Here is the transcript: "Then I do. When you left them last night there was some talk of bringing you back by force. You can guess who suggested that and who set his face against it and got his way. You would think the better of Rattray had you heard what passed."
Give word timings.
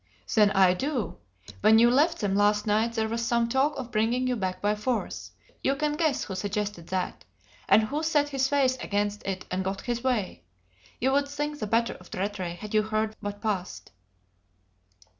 "Then 0.33 0.49
I 0.53 0.73
do. 0.73 1.19
When 1.59 1.77
you 1.77 1.91
left 1.91 2.21
them 2.21 2.33
last 2.33 2.65
night 2.65 2.93
there 2.93 3.07
was 3.07 3.23
some 3.23 3.47
talk 3.47 3.77
of 3.77 3.91
bringing 3.91 4.25
you 4.25 4.35
back 4.35 4.59
by 4.59 4.73
force. 4.73 5.29
You 5.63 5.75
can 5.75 5.93
guess 5.93 6.23
who 6.23 6.33
suggested 6.33 6.87
that 6.87 7.23
and 7.69 7.83
who 7.83 8.01
set 8.01 8.29
his 8.29 8.47
face 8.47 8.77
against 8.77 9.21
it 9.27 9.45
and 9.51 9.63
got 9.63 9.81
his 9.81 10.03
way. 10.03 10.41
You 10.99 11.11
would 11.11 11.27
think 11.27 11.59
the 11.59 11.67
better 11.67 11.93
of 11.93 12.09
Rattray 12.15 12.55
had 12.55 12.73
you 12.73 12.81
heard 12.81 13.15
what 13.19 13.41
passed." 13.41 13.91